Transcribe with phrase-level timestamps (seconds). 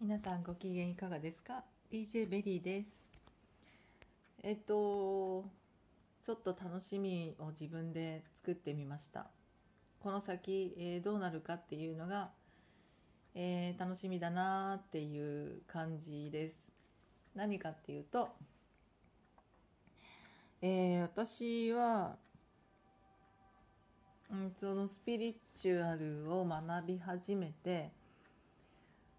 [0.00, 3.04] 皆さんご機嫌いかがですか ?DJ ベリーです。
[4.44, 5.42] えっと、
[6.24, 9.26] ちょっと楽しみを自分で作ってみました。
[9.98, 12.30] この先、えーどうなるかっていうのが、
[13.34, 16.54] えー楽しみだなーっていう感じです。
[17.34, 18.28] 何かっていうと、
[20.62, 22.14] えー私は、
[24.30, 27.90] うん、そのスピリチュアルを学び始めて、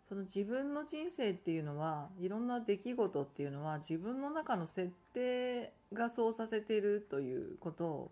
[0.09, 8.11] その自分の人生っていうのはいろんな出来事っていうのは自分の中の設定がそうさせてるということを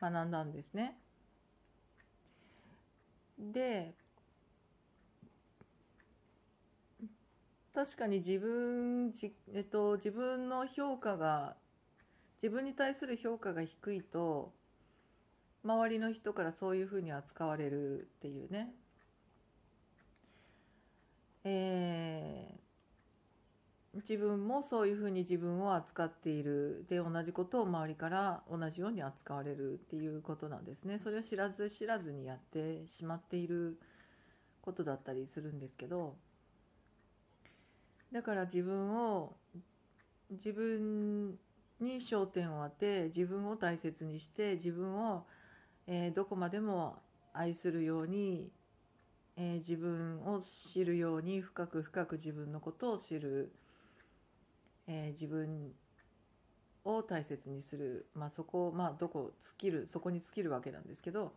[0.00, 0.96] 学んだんですね。
[3.36, 3.94] で
[7.74, 11.56] 確かに自分じ、えっと、自分の評価が
[12.40, 14.52] 自分に対する評価が低いと
[15.64, 18.72] 周りの人からそういうふうに扱われるっていうね
[21.44, 22.62] えー
[23.94, 30.98] 自分もそういうふうに自分を扱っているで同じことを周りから同じように扱われるっていうことなんですね。
[30.98, 33.78] それを知らず知らずにやってしまっている
[34.62, 36.16] ことだったりするんですけど
[38.12, 39.34] だから自分を
[40.30, 41.32] 自分
[41.80, 45.26] に焦点を当て自分を大切にして自分を、
[45.86, 47.02] えーどこまでも
[47.34, 48.50] 愛するように
[49.36, 50.40] えー自分を
[50.72, 53.52] 知るように深く深く自分のことを知る、
[54.86, 55.72] えー自分
[56.84, 61.32] を大切にする、まあ、そこ、まあ、どこ尽きるそこに尽きるわけなんですけど。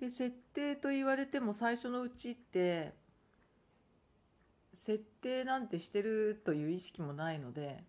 [0.00, 2.92] で設定と言われても最初のうちって
[4.74, 7.84] 設定なんてしてるという意識もないので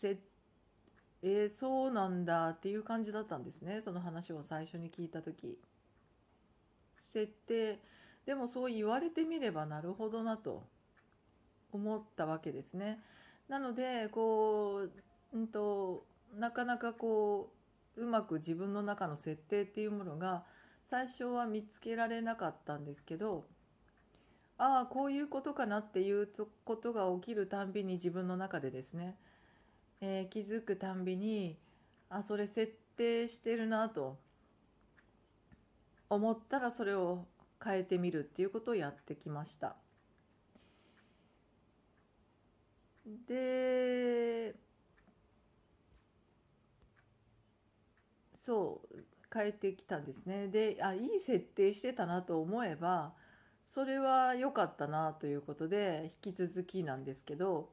[0.00, 0.22] 設
[1.22, 3.80] えーそうなんだっていう感じだったんですね。
[3.82, 5.58] その話を最初に聞いた時。
[7.12, 7.80] 設定。
[8.26, 10.66] でもそう言われてみればなるほどなと
[11.72, 13.00] 思ったわけですね。
[13.48, 14.82] なのでこ
[15.32, 16.06] う、うんと、
[16.36, 17.52] なかなかこ
[17.96, 20.44] ううまく自分の中の設定っていうものが
[20.84, 23.44] 最初は見つけられなかったんですけど
[24.58, 26.28] ああこういうことかなっていう
[26.64, 29.16] ことが起きるたんびに自分の中でですね
[30.02, 31.56] えー気づくたんびに
[32.10, 34.18] あそれ設定してるなと
[36.10, 37.26] 思ったらそれを
[37.64, 39.76] 変えてみるっていうことをやってきました。
[43.26, 44.54] で
[48.34, 50.48] そう変えてきたんですね。
[50.48, 53.12] であいい設定してたなと思えば
[53.66, 57.70] それは良かったなということで引き続きなんですけど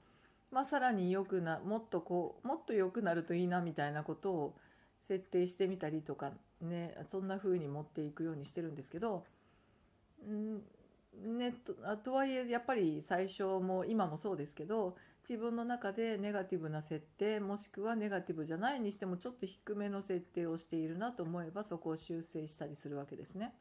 [0.51, 4.55] まあ、さらに良くなもっとこうもっと良くなるといいなみたいなことを
[5.01, 6.31] 設定してみたりとか
[6.61, 9.25] ねそんな風に持っていくようにしてるんですけど
[10.25, 10.61] ん
[11.37, 14.95] ねとあとはいえやっぱり最初も今もそうですけど
[15.27, 23.53] 自分の中でネガティブな設定もしくはネガティブじゃないにしてもちょっと低めの設定をしているなと思えばそこを修正したりするわけですね。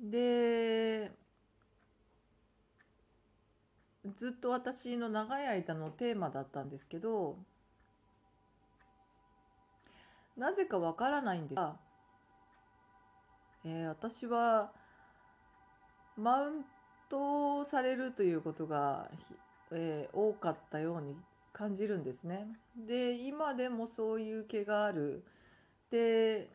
[0.00, 1.12] で
[4.16, 7.36] ずっと私の長い間のテーマだったんですけど
[10.36, 11.76] なぜかわからないんですが、
[13.64, 14.72] えー私は
[16.16, 16.64] マウン
[17.08, 19.08] トされるということが、
[19.70, 21.14] えー多かったように
[21.52, 22.48] 感じるんですね。
[22.76, 25.22] で今でもそういう気がある。
[25.90, 26.50] で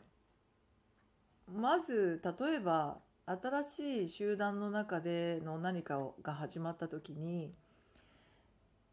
[1.47, 2.97] まず例えば
[3.29, 7.51] 新しい集団の中での何かをが始まった時に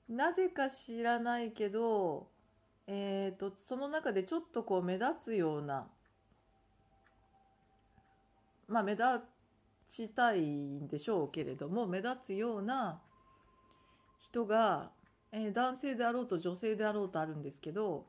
[0.09, 2.27] なぜか知らないけど、
[2.89, 5.87] えー、とその中でちょっとこう目立つような
[8.67, 9.05] まあ目立
[9.89, 13.01] ちたいんでしょうけれども目立つような
[14.21, 14.91] 人が、
[15.31, 18.07] えー男性であろうと女性であろうとあるんですけど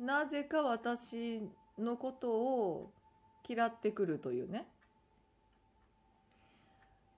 [0.00, 1.42] なぜか私
[1.78, 2.92] のことを
[3.50, 4.66] 嫌ってくるというね。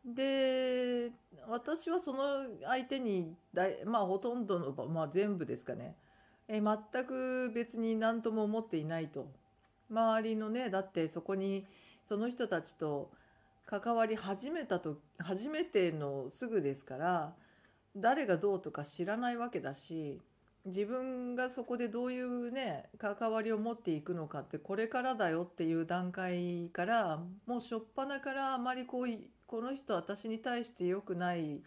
[0.04, 1.12] で
[1.48, 5.94] 私はその相手にだいまあほとんどのまあ全部ですかね
[6.48, 9.28] え全く別に何とも思っていないと
[9.90, 11.66] 周りのねだってそこに
[12.08, 13.10] その人たちと
[13.64, 17.34] 関わり始めたと初めてのすぐですから
[17.96, 20.20] 誰がどうとか知らないわけだし
[20.64, 29.06] 自分がそこでどういうね関わりを持っていくのかってこれからだよっていう段階からもう初っ端からあまりこう
[29.46, 31.62] この人私に対して良くない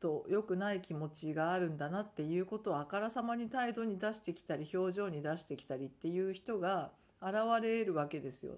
[0.00, 6.90] と良くない気持ちがあるんだなっていうことをあからさまに態度に出してきたり表情に出してきたりっていう人が
[7.22, 8.54] 現れるわけですよ。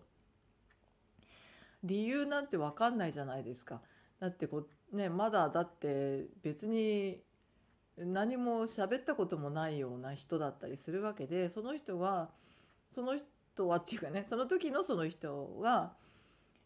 [1.84, 3.80] 理由なんて分かんないじゃないですか。
[4.18, 7.20] だってこうねまだだって別に
[8.04, 12.30] 何も喋ったこともないような人だったりするわけでその人は
[12.94, 15.92] その人はっていうかねその時のその人が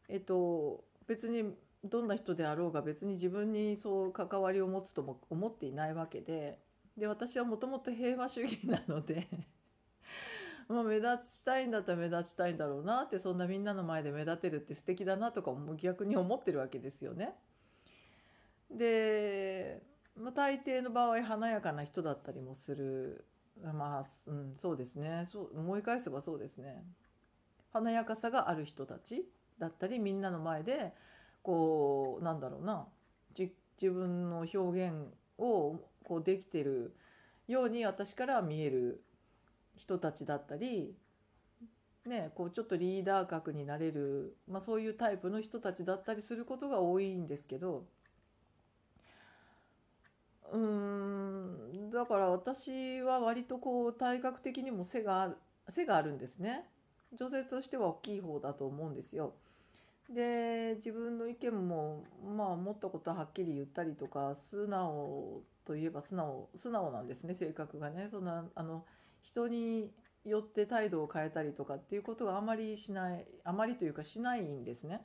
[0.09, 1.45] えっと別に
[1.85, 6.59] どんな人であろうが別に自分にそう関わりを持つとも思っていないわけで
[6.97, 9.27] で私はもともと平和主義なので
[10.69, 11.09] まあ目立
[11.41, 17.35] ちたいんだったら目立ちたいんだろうなってそんなみんなの前で目立てるって素敵だなとかも逆に思ってるわけですよね。
[18.73, 19.42] で、
[20.23, 23.25] まあ、大抵の場合華やかな人だったりもする。
[23.63, 25.27] まあ、うん、そうですね。
[25.31, 26.85] そう思い返せばそうですね。
[27.73, 29.27] 華やかさがある人たち
[29.59, 30.93] だったりみんなの前で
[31.43, 32.87] こうなんだろうな。
[33.35, 34.95] 自分の表現
[35.39, 36.95] をこうできてる
[37.49, 39.03] ように私から見える
[39.77, 40.95] 人たちだったり、
[42.07, 47.87] ね、こうちょっとリーダー格になれる、まあ、そういうタイプの人たちだったりすることが多いんですけど
[50.53, 51.91] うん。
[51.91, 55.37] だから私は割とこう体格的にも背がある
[55.69, 56.65] 背があるんですね。
[57.15, 59.35] 女性としては大きい方だと思うんですよ。
[60.11, 62.05] で自分の意見も
[62.37, 67.35] まあ思ったことははっきり言ったりとか素直といえば素直素直なんですね。
[67.35, 68.09] 性格がね。
[68.11, 68.85] そんなあの
[69.23, 69.91] 人に
[70.25, 75.01] よって態度を変えたりとかっていうことがあまりしないあまりというかしないんですね。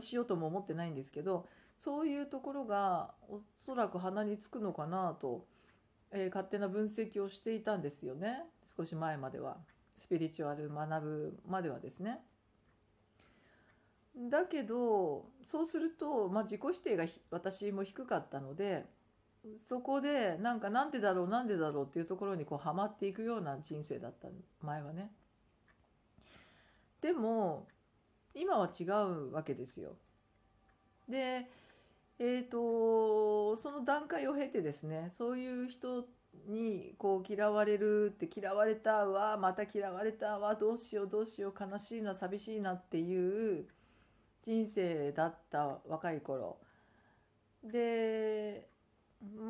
[0.00, 1.46] しようとも思ってないんですけど
[1.82, 5.46] そういうところがおそらく鼻につくのかなと、
[6.10, 8.44] えー、勝手な分析をしていたんですよね
[8.76, 9.58] 少し前までは
[9.96, 12.20] スピリチュアル学ぶまではですね。
[14.30, 18.86] だけどそうすると、まあ、自己否定が私も低かったので
[19.68, 24.28] そこでなんかなんでだろうなんでだろうっていうところにこうハマっていくような人生だった
[24.62, 25.10] 前はね。
[27.02, 27.68] でも
[28.34, 29.96] 今は違うわけですよ。
[31.08, 31.48] で
[32.18, 36.06] えーと、その段階を経てですねそういう人
[36.48, 43.66] にこう嫌われるって嫌われたわまた嫌われたわどうしようどうしよう悲しいな寂しいなっていう
[44.42, 46.58] 人生だった若い頃。
[47.64, 48.68] で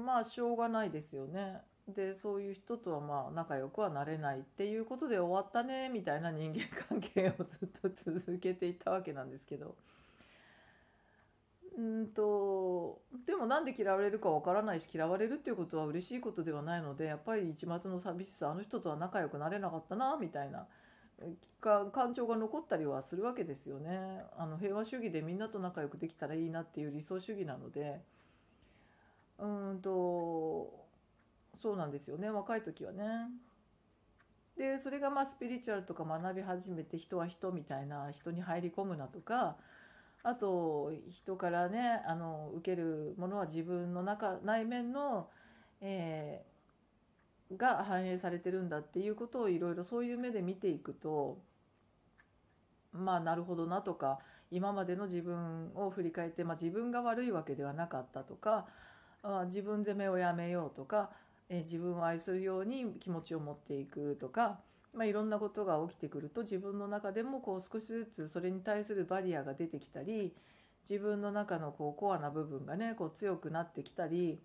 [0.05, 1.61] まあしょうがないですよね。
[1.89, 9.77] でそういう人とはまあ仲良くはなれないっていうことで終わったねみたいな人間関係をずっと続けていたわけなんですけど。
[11.77, 20.67] うんとでもなんで嫌われるかわからないし嫌われるっていうことは嬉しいことではないのでやっぱり一抹の寂しさあの人とは仲良くなれなかったなみたいな
[21.61, 28.01] 感情が残ったりはするわけですよねあの平和主義でみんなと仲良くできたらいいなっていう理想主義なので
[29.39, 30.87] うんと
[31.61, 33.05] そうなんですよね若い時はね。
[34.57, 39.57] でそれがまあスピリチュアルとか学び始めて人は人みたいな人に入り込むなとか
[40.27, 45.29] あと人からねあの受けるものは自分の中内面の、
[45.81, 51.39] えー、が反映されてるんだっていうことをいろいろそういう目で見ていくと
[52.93, 54.19] まあなるほどなとか
[54.51, 58.67] 今までの自分を振り返って、まあ、自分が悪いわけではなかったとか
[59.23, 61.11] あ自分責めをやめようとか、
[61.49, 64.59] えー、自分を愛するように気持ちを持っていくとか
[64.97, 70.35] まあ、いろんなことが起きてくると自分の中でもこう少しずつそれに対するバリアが出てきたり
[70.89, 74.41] 自分の中のこうコアな部分がねこう強くなってきたり、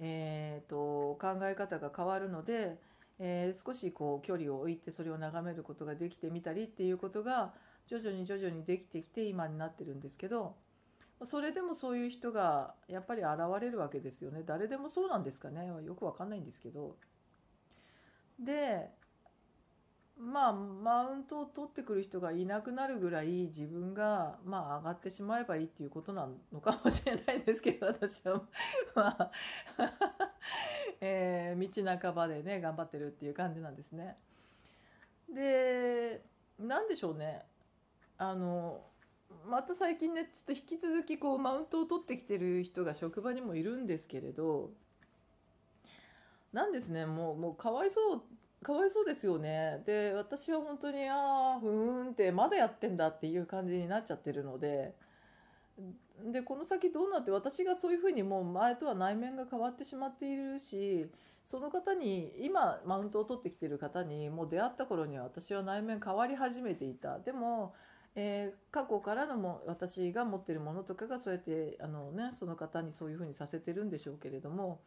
[0.00, 2.76] えー、と考え方が変わるので、
[3.20, 7.54] えー、少しこう距離を置いてそれを眺めることができてみたりっていうことが
[7.86, 10.56] 徐々に徐々にできてきて今になってるんですけど
[11.30, 16.96] それでもそういう人がやっぱり現れるわけですよね誰でもそうなんですかねよくわかんないんですけど。
[18.40, 18.90] で
[20.18, 28.42] まあマウントを取ってくる人がいなくなるぐらい自分がまあ上がってしまえばいいっていうことなのかもしれないですけど 私は
[28.94, 29.30] まあ
[31.00, 34.16] えー、道半ばでね頑張ってるっていう感じなんですね。
[35.32, 36.24] で
[36.58, 37.44] 何でしょうね
[38.16, 38.84] あの
[39.46, 44.72] また最近ねちょっと引き続きこうマウントを取ってきてる人が職場にもいるんですけれど
[46.52, 48.22] なんですねもうもうかわいそう
[48.62, 49.82] かわいそうですよね。
[49.86, 54.94] で、私は本当に、ああ、ふーんってまだやってんだっていう感じになっちゃってるので、
[56.32, 61.08] で、この先どうなって私がそういうふうにもう前とは内面が変わってしまっているし、
[61.50, 67.18] その方に、今マウントを取ってきてる方にもう出会った頃には私は内面変わり始めていた。
[67.20, 67.74] でも、
[68.16, 74.80] えー、過去からのも私が持ってるものとかがそうやってあの、ね、その方にそういうふうにさせてるんでしょうけれども、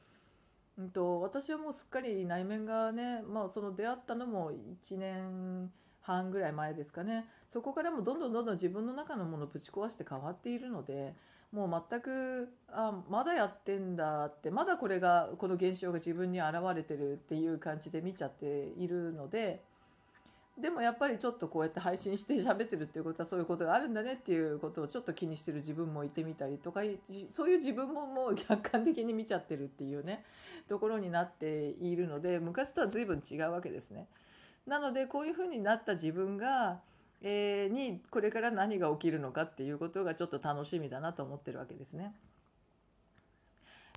[0.81, 5.71] うんと、私はもうすっかり内面がね、まあ、その出会ったのも1年
[6.01, 7.25] 半ぐらい前ですかね。
[7.51, 11.13] そこからもどんどんどんどん自分の中のものをぶち壊して変わっているので
[11.51, 18.45] もう全くあまだやってんだってまだこれがこの現象が自分に現れてるっていう感じで見ちゃって
[18.77, 19.61] いるので
[20.61, 26.81] でもやっぱりちょっとこうやって配信して喋ってるっていうことはそういうことがあるんだねっていうことをちょっと気にしてる自分もいてみたりとか
[27.35, 30.23] そういう自分ももう客観的に見ちゃってるっていうね
[30.69, 34.07] ところになっているので昔とは随分違うわけですね。
[34.67, 36.79] なのでこういうふうになった自分が、
[37.23, 42.13] えー、にこれから何が起きるのかっていうことがちょっと楽しみだなと思ってるわけですね。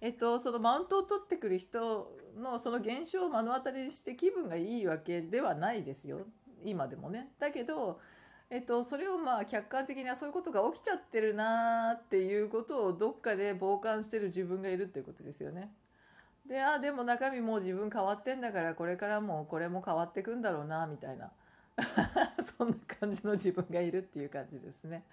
[0.00, 6.26] えっと、そのマウントを取ってくる人のその現象を目の当たりにして気分がいいわけではないですよ
[6.64, 7.28] 今でもね。
[7.38, 8.00] だけど、
[8.50, 15.70] えっと、それをまあ客観的にはそういうことが起きちゃってるなっていうことをどっかで傍観してる自分がいるっていうことですよね。
[16.46, 21.32] であでも中身もう自分変わってんだからこれからもこれも変わってくんだろうなみたいな
[22.58, 25.04] そんな感じの自分がいるっていう感じですね。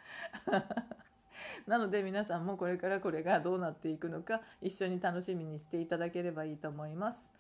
[1.65, 7.31] なので皆さんもこれからこれがどうなっていくのか一緒に楽しみにしていただければいいと思います。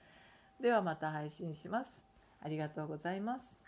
[0.59, 2.03] ではまた配信します。
[2.41, 3.60] ありがとうございます。